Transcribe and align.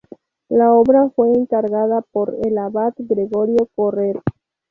La 0.49 0.73
obra 0.73 1.11
fue 1.15 1.29
encargada 1.29 2.01
por 2.01 2.35
el 2.41 2.57
abad 2.57 2.93
Gregorio 2.97 3.69
Correr. 3.75 4.19